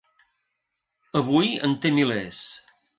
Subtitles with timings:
[1.23, 2.45] Avui en té milers.